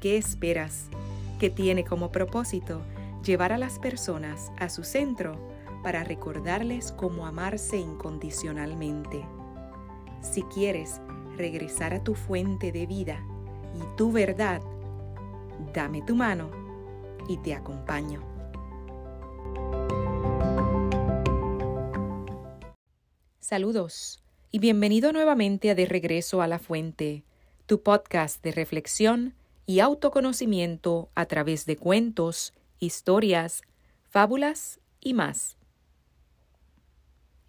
¿Qué 0.00 0.16
esperas? 0.16 0.88
que 1.40 1.50
tiene 1.50 1.84
como 1.84 2.12
propósito 2.12 2.82
llevar 3.24 3.52
a 3.52 3.58
las 3.58 3.78
personas 3.78 4.52
a 4.58 4.68
su 4.68 4.84
centro 4.84 5.40
para 5.82 6.04
recordarles 6.04 6.92
cómo 6.92 7.26
amarse 7.26 7.78
incondicionalmente. 7.78 9.24
Si 10.20 10.42
quieres 10.42 11.00
regresar 11.38 11.94
a 11.94 12.04
tu 12.04 12.14
fuente 12.14 12.70
de 12.70 12.86
vida 12.86 13.24
y 13.74 13.96
tu 13.96 14.12
verdad, 14.12 14.60
dame 15.72 16.02
tu 16.02 16.14
mano 16.14 16.50
y 17.26 17.38
te 17.38 17.54
acompaño. 17.54 18.22
Saludos 23.38 24.22
y 24.50 24.58
bienvenido 24.58 25.12
nuevamente 25.12 25.70
a 25.70 25.74
De 25.74 25.86
Regreso 25.86 26.42
a 26.42 26.46
la 26.46 26.58
Fuente, 26.58 27.24
tu 27.64 27.82
podcast 27.82 28.44
de 28.44 28.52
reflexión 28.52 29.39
y 29.70 29.78
autoconocimiento 29.78 31.12
a 31.14 31.26
través 31.26 31.64
de 31.64 31.76
cuentos, 31.76 32.54
historias, 32.80 33.62
fábulas 34.08 34.80
y 34.98 35.14
más. 35.14 35.56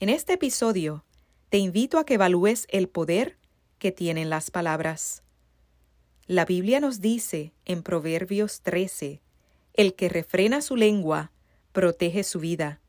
En 0.00 0.10
este 0.10 0.34
episodio, 0.34 1.06
te 1.48 1.56
invito 1.56 1.98
a 1.98 2.04
que 2.04 2.14
evalúes 2.14 2.66
el 2.68 2.90
poder 2.90 3.38
que 3.78 3.90
tienen 3.90 4.28
las 4.28 4.50
palabras. 4.50 5.22
La 6.26 6.44
Biblia 6.44 6.78
nos 6.78 7.00
dice 7.00 7.54
en 7.64 7.82
Proverbios 7.82 8.60
13, 8.60 9.22
el 9.72 9.94
que 9.94 10.10
refrena 10.10 10.60
su 10.60 10.76
lengua 10.76 11.32
protege 11.72 12.22
su 12.22 12.38
vida, 12.38 12.82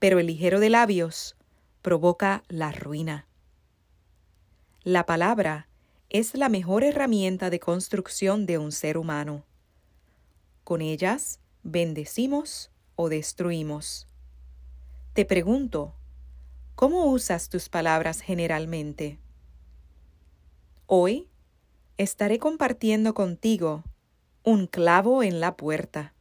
pero 0.00 0.18
el 0.18 0.26
ligero 0.26 0.58
de 0.58 0.70
labios 0.70 1.36
provoca 1.80 2.42
la 2.48 2.72
ruina. 2.72 3.28
La 4.82 5.06
palabra 5.06 5.68
es 6.10 6.34
la 6.34 6.48
mejor 6.48 6.84
herramienta 6.84 7.50
de 7.50 7.60
construcción 7.60 8.46
de 8.46 8.58
un 8.58 8.72
ser 8.72 8.98
humano. 8.98 9.44
Con 10.62 10.80
ellas 10.80 11.40
bendecimos 11.62 12.70
o 12.96 13.08
destruimos. 13.08 14.06
Te 15.14 15.24
pregunto, 15.24 15.94
¿cómo 16.74 17.06
usas 17.06 17.48
tus 17.48 17.68
palabras 17.68 18.20
generalmente? 18.20 19.18
Hoy 20.86 21.28
estaré 21.96 22.38
compartiendo 22.38 23.14
contigo 23.14 23.84
Un 24.42 24.66
clavo 24.66 25.22
en 25.22 25.40
la 25.40 25.56
puerta. 25.56 26.12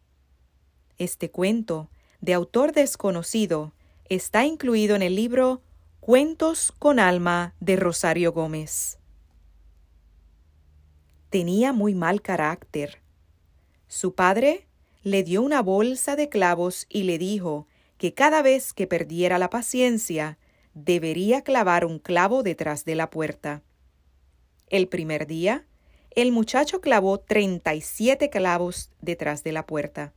Este 0.97 1.29
cuento, 1.29 1.89
de 2.21 2.33
autor 2.33 2.71
desconocido, 2.71 3.73
está 4.05 4.45
incluido 4.45 4.95
en 4.95 5.01
el 5.01 5.15
libro 5.15 5.61
Cuentos 5.99 6.71
con 6.79 6.99
alma 6.99 7.53
de 7.59 7.75
Rosario 7.75 8.31
Gómez 8.31 8.99
tenía 11.33 11.73
muy 11.73 11.95
mal 11.95 12.21
carácter. 12.21 13.01
Su 13.87 14.13
padre 14.13 14.67
le 15.01 15.23
dio 15.23 15.41
una 15.41 15.63
bolsa 15.63 16.15
de 16.15 16.29
clavos 16.29 16.85
y 16.89 17.05
le 17.05 17.17
dijo 17.17 17.67
que 17.97 18.13
cada 18.13 18.43
vez 18.43 18.71
que 18.71 18.85
perdiera 18.85 19.39
la 19.39 19.49
paciencia, 19.49 20.37
debería 20.75 21.41
clavar 21.41 21.85
un 21.85 21.97
clavo 21.97 22.43
detrás 22.43 22.85
de 22.85 22.93
la 22.93 23.09
puerta. 23.09 23.63
El 24.69 24.87
primer 24.87 25.25
día, 25.25 25.65
el 26.11 26.31
muchacho 26.31 26.81
clavó 26.81 27.19
treinta 27.19 27.73
y 27.73 27.81
siete 27.81 28.29
clavos 28.29 28.91
detrás 29.01 29.43
de 29.43 29.53
la 29.53 29.65
puerta. 29.65 30.13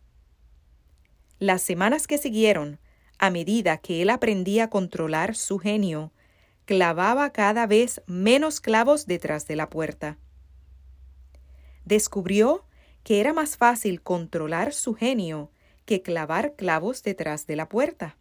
Las 1.38 1.62
semanas 1.62 2.06
que 2.06 2.19
siguieron, 2.19 2.78
a 3.19 3.31
medida 3.31 3.78
que 3.78 4.03
él 4.03 4.10
aprendía 4.10 4.65
a 4.65 4.71
controlar 4.71 5.34
su 5.34 5.59
genio, 5.59 6.12
clavaba 6.66 7.31
cada 7.31 7.66
vez 7.66 8.03
menos 8.06 8.60
clavos 8.60 9.06
detrás 9.06 9.47
de 9.47 9.56
la 9.56 9.71
puerta 9.71 10.19
descubrió 11.87 12.67
que 13.03 13.21
era 13.21 13.33
más 13.33 13.57
fácil 13.57 14.03
controlar 14.03 14.75
su 14.75 14.95
genio 14.95 15.51
que 15.87 16.03
clavar 16.03 16.57
clavos 16.57 17.03
detrás 17.03 17.47
de 17.47 17.57
la 17.57 17.69
puerta. 17.69 18.19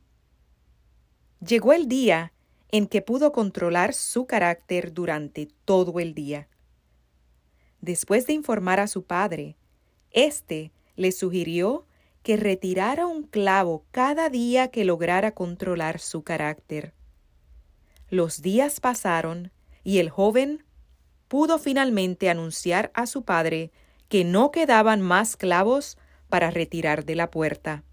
Llegó 1.46 1.74
el 1.74 1.88
día 1.88 2.32
en 2.72 2.88
que 2.88 3.02
pudo 3.02 3.32
controlar 3.32 3.94
su 3.94 4.26
carácter 4.28 4.94
durante 4.94 5.48
todo 5.66 6.00
el 6.00 6.14
día. 6.14 6.48
Después 7.82 8.28
de 8.28 8.34
informar 8.34 8.80
a 8.80 8.88
su 8.88 9.04
padre, 9.04 9.58
éste 10.12 10.72
le 10.96 11.12
sugirió 11.12 11.86
que 12.22 12.38
retirara 12.38 13.08
un 13.08 13.24
clavo 13.24 13.86
cada 13.92 14.30
día 14.30 14.70
que 14.70 14.86
lograra 14.86 15.34
controlar 15.34 16.00
su 16.00 16.24
carácter. 16.24 16.94
Los 18.10 18.42
días 18.42 18.80
pasaron 18.80 19.52
y 19.84 19.98
el 20.00 20.10
joven 20.10 20.64
pudo 21.28 21.58
finalmente 21.60 22.30
anunciar 22.30 22.92
a 22.94 23.08
su 23.08 23.24
padre 23.24 23.72
que 24.10 24.24
no 24.24 24.52
quedaban 24.52 25.02
más 25.02 25.38
clavos 25.38 25.98
para 26.30 26.52
retirar 26.52 27.06
de 27.06 27.16
la 27.16 27.32
puerta. 27.32 27.84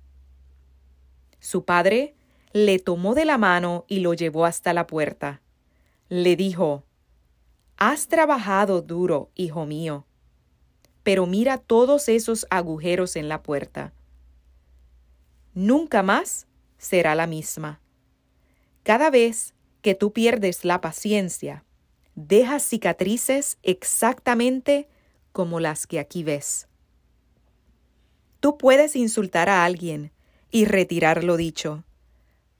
Su 1.40 1.64
padre 1.64 2.14
le 2.52 2.78
tomó 2.78 3.14
de 3.14 3.24
la 3.24 3.38
mano 3.38 3.84
y 3.88 4.00
lo 4.00 4.14
llevó 4.14 4.44
hasta 4.44 4.72
la 4.72 4.86
puerta. 4.86 5.40
Le 6.08 6.36
dijo, 6.36 6.84
Has 7.76 8.08
trabajado 8.08 8.82
duro, 8.82 9.30
hijo 9.34 9.66
mío, 9.66 10.06
pero 11.02 11.26
mira 11.26 11.58
todos 11.58 12.08
esos 12.08 12.46
agujeros 12.50 13.16
en 13.16 13.28
la 13.28 13.42
puerta. 13.42 13.92
Nunca 15.54 16.02
más 16.02 16.46
será 16.78 17.14
la 17.14 17.26
misma. 17.26 17.80
Cada 18.82 19.10
vez 19.10 19.54
que 19.80 19.94
tú 19.94 20.12
pierdes 20.12 20.64
la 20.64 20.80
paciencia, 20.80 21.64
deja 22.14 22.58
cicatrices 22.58 23.58
exactamente 23.62 24.88
como 25.32 25.60
las 25.60 25.86
que 25.86 25.98
aquí 25.98 26.24
ves. 26.24 26.68
Tú 28.40 28.58
puedes 28.58 28.96
insultar 28.96 29.48
a 29.48 29.64
alguien 29.64 30.10
y 30.50 30.64
retirar 30.64 31.22
lo 31.22 31.36
dicho, 31.36 31.84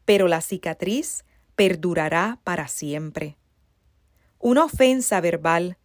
pero 0.05 0.29
la 0.29 0.41
cicatriz 0.41 1.25
perdurará 1.57 2.39
para 2.45 2.69
siempre. 2.69 3.37
Una 4.39 4.65
ofensa 4.65 5.21
verbal 5.21 5.77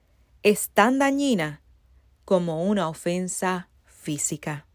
es 0.43 0.69
tan 0.69 0.99
dañina 0.99 1.61
como 2.25 2.63
una 2.63 2.89
ofensa 2.89 3.69
física. 3.85 4.66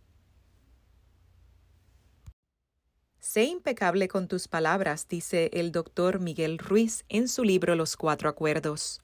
Sé 3.32 3.44
impecable 3.44 4.08
con 4.08 4.28
tus 4.28 4.46
palabras, 4.46 5.08
dice 5.08 5.48
el 5.54 5.72
doctor 5.72 6.20
Miguel 6.20 6.58
Ruiz 6.58 7.06
en 7.08 7.28
su 7.28 7.44
libro 7.44 7.74
Los 7.74 7.96
Cuatro 7.96 8.28
Acuerdos. 8.28 9.00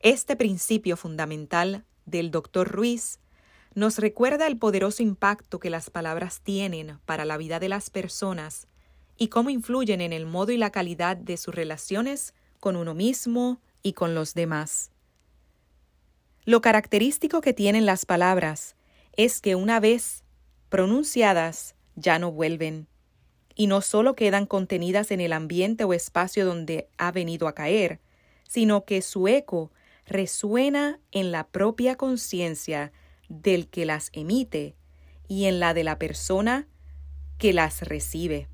Este 0.00 0.34
principio 0.34 0.96
fundamental 0.96 1.84
del 2.04 2.32
doctor 2.32 2.68
Ruiz 2.68 3.20
nos 3.74 3.98
recuerda 3.98 4.48
el 4.48 4.58
poderoso 4.58 5.04
impacto 5.04 5.60
que 5.60 5.70
las 5.70 5.90
palabras 5.90 6.40
tienen 6.40 6.98
para 7.04 7.24
la 7.24 7.36
vida 7.36 7.60
de 7.60 7.68
las 7.68 7.88
personas 7.88 8.66
y 9.16 9.28
cómo 9.28 9.48
influyen 9.48 10.00
en 10.00 10.12
el 10.12 10.26
modo 10.26 10.50
y 10.50 10.56
la 10.56 10.72
calidad 10.72 11.16
de 11.16 11.36
sus 11.36 11.54
relaciones 11.54 12.34
con 12.58 12.74
uno 12.74 12.94
mismo 12.94 13.60
y 13.80 13.92
con 13.92 14.16
los 14.16 14.34
demás. 14.34 14.90
Lo 16.44 16.62
característico 16.62 17.40
que 17.40 17.52
tienen 17.52 17.86
las 17.86 18.06
palabras 18.06 18.74
es 19.16 19.40
que 19.40 19.54
una 19.54 19.78
vez 19.78 20.24
pronunciadas 20.68 21.76
ya 21.94 22.18
no 22.18 22.32
vuelven 22.32 22.88
y 23.54 23.66
no 23.66 23.80
solo 23.80 24.14
quedan 24.14 24.46
contenidas 24.46 25.10
en 25.10 25.20
el 25.20 25.32
ambiente 25.32 25.84
o 25.84 25.92
espacio 25.92 26.44
donde 26.44 26.88
ha 26.98 27.12
venido 27.12 27.48
a 27.48 27.54
caer, 27.54 28.00
sino 28.48 28.84
que 28.84 29.02
su 29.02 29.28
eco 29.28 29.72
resuena 30.06 31.00
en 31.10 31.32
la 31.32 31.46
propia 31.48 31.96
conciencia 31.96 32.92
del 33.28 33.68
que 33.68 33.86
las 33.86 34.10
emite 34.12 34.76
y 35.28 35.46
en 35.46 35.60
la 35.60 35.74
de 35.74 35.84
la 35.84 35.98
persona 35.98 36.68
que 37.38 37.52
las 37.52 37.82
recibe, 37.82 38.48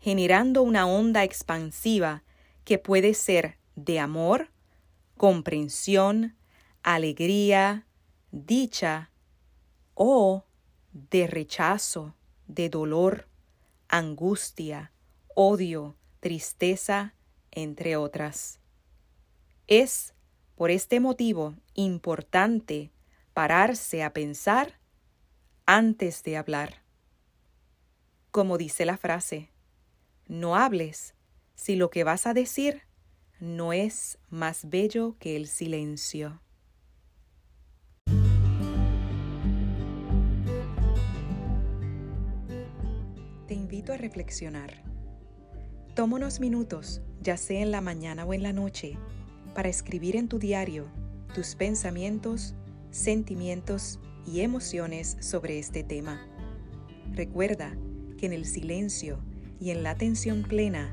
generando 0.00 0.62
una 0.62 0.86
onda 0.86 1.24
expansiva 1.24 2.22
que 2.64 2.78
puede 2.78 3.14
ser 3.14 3.58
de 3.76 4.00
amor, 4.00 4.50
comprensión, 5.16 6.36
alegría, 6.82 7.86
dicha 8.30 9.10
o 9.94 10.44
de 10.92 11.26
rechazo, 11.26 12.14
de 12.46 12.68
dolor, 12.70 13.27
angustia, 13.88 14.92
odio, 15.34 15.96
tristeza, 16.20 17.14
entre 17.50 17.96
otras. 17.96 18.60
Es 19.66 20.14
por 20.54 20.70
este 20.70 21.00
motivo 21.00 21.54
importante 21.74 22.90
pararse 23.32 24.02
a 24.02 24.12
pensar 24.12 24.78
antes 25.66 26.22
de 26.22 26.36
hablar. 26.36 26.82
Como 28.30 28.58
dice 28.58 28.84
la 28.84 28.96
frase, 28.96 29.50
no 30.26 30.56
hables 30.56 31.14
si 31.54 31.76
lo 31.76 31.90
que 31.90 32.04
vas 32.04 32.26
a 32.26 32.34
decir 32.34 32.82
no 33.40 33.72
es 33.72 34.18
más 34.30 34.68
bello 34.68 35.16
que 35.18 35.36
el 35.36 35.46
silencio. 35.46 36.40
A 43.92 43.96
reflexionar. 43.96 44.82
Toma 45.94 46.16
unos 46.16 46.40
minutos, 46.40 47.00
ya 47.20 47.36
sea 47.36 47.60
en 47.60 47.70
la 47.70 47.80
mañana 47.80 48.24
o 48.24 48.34
en 48.34 48.42
la 48.42 48.52
noche, 48.52 48.96
para 49.54 49.68
escribir 49.68 50.16
en 50.16 50.28
tu 50.28 50.38
diario 50.38 50.86
tus 51.34 51.54
pensamientos, 51.54 52.54
sentimientos 52.90 53.98
y 54.26 54.40
emociones 54.40 55.16
sobre 55.20 55.58
este 55.58 55.82
tema. 55.82 56.20
Recuerda 57.12 57.76
que 58.16 58.26
en 58.26 58.32
el 58.32 58.44
silencio 58.44 59.18
y 59.60 59.70
en 59.70 59.82
la 59.82 59.90
atención 59.90 60.42
plena 60.42 60.92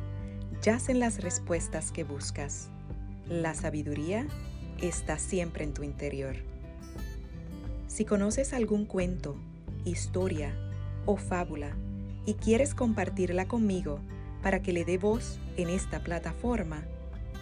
yacen 0.62 1.00
las 1.00 1.22
respuestas 1.22 1.92
que 1.92 2.04
buscas. 2.04 2.70
La 3.30 3.54
sabiduría 3.54 4.28
está 4.82 5.20
siempre 5.20 5.64
en 5.64 5.74
tu 5.74 5.84
interior. 5.84 6.36
Si 7.88 8.06
conoces 8.06 8.54
algún 8.54 8.86
cuento, 8.86 9.38
historia 9.86 10.54
o 11.06 11.18
fábula 11.18 11.76
y 12.26 12.36
quieres 12.36 12.74
compartirla 12.74 13.48
conmigo 13.48 14.00
para 14.42 14.62
que 14.62 14.72
le 14.74 14.84
dé 14.86 14.98
voz 14.98 15.40
en 15.58 15.70
esta 15.70 16.00
plataforma, 16.02 16.86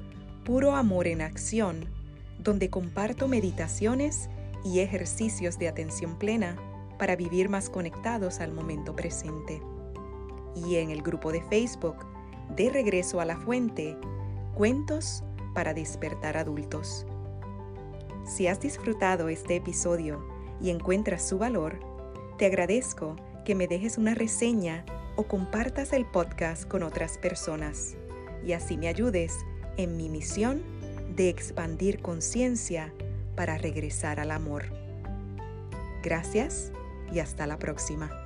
Puro 0.44 0.75
Amor 0.75 1.07
en 1.07 1.21
Acción, 1.21 1.85
donde 2.43 2.69
comparto 2.69 3.27
meditaciones 3.27 4.29
y 4.63 4.79
ejercicios 4.79 5.57
de 5.59 5.67
atención 5.67 6.17
plena 6.17 6.57
para 6.97 7.15
vivir 7.15 7.49
más 7.49 7.69
conectados 7.69 8.39
al 8.39 8.51
momento 8.51 8.95
presente. 8.95 9.61
Y 10.55 10.75
en 10.75 10.89
el 10.91 11.01
grupo 11.01 11.31
de 11.31 11.41
Facebook, 11.41 12.05
De 12.55 12.69
Regreso 12.69 13.21
a 13.21 13.25
la 13.25 13.38
Fuente, 13.38 13.97
Cuentos 14.55 15.23
para 15.53 15.73
despertar 15.73 16.38
adultos. 16.38 17.05
Si 18.25 18.47
has 18.47 18.59
disfrutado 18.59 19.29
este 19.29 19.55
episodio 19.55 20.23
y 20.61 20.69
encuentras 20.69 21.27
su 21.27 21.38
valor, 21.38 21.79
te 22.38 22.45
agradezco 22.45 23.15
que 23.45 23.55
me 23.55 23.67
dejes 23.67 23.97
una 23.97 24.13
reseña 24.13 24.85
o 25.15 25.23
compartas 25.23 25.93
el 25.93 26.05
podcast 26.05 26.67
con 26.67 26.83
otras 26.83 27.17
personas 27.17 27.95
y 28.45 28.53
así 28.53 28.77
me 28.77 28.88
ayudes 28.88 29.33
en 29.77 29.97
mi 29.97 30.09
misión 30.09 30.61
de 31.15 31.29
expandir 31.29 32.01
conciencia 32.01 32.93
para 33.35 33.57
regresar 33.57 34.19
al 34.19 34.31
amor. 34.31 34.65
Gracias 36.03 36.71
y 37.13 37.19
hasta 37.19 37.47
la 37.47 37.57
próxima. 37.57 38.20